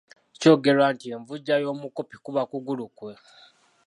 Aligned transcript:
Kyogerwa 0.39 0.87
nti 0.93 1.05
envujja 1.15 1.55
y’omukopi 1.63 2.15
kuba 2.25 2.41
kugulu 2.49 2.85
kwe. 2.97 3.13